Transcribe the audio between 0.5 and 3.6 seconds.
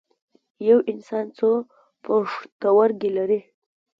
یو انسان څو پښتورګي لري